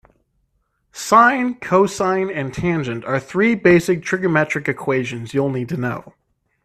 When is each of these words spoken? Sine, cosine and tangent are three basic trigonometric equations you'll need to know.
Sine, 0.91 1.53
cosine 1.61 2.31
and 2.31 2.51
tangent 2.51 3.05
are 3.05 3.19
three 3.19 3.53
basic 3.53 4.01
trigonometric 4.01 4.67
equations 4.67 5.35
you'll 5.35 5.51
need 5.51 5.69
to 5.69 5.77
know. 5.77 6.15